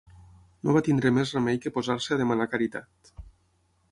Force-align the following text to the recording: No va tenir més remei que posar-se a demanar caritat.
No 0.67 0.73
va 0.77 0.81
tenir 0.87 1.11
més 1.17 1.33
remei 1.37 1.59
que 1.67 1.73
posar-se 1.77 2.15
a 2.15 2.19
demanar 2.23 2.47
caritat. 2.55 3.13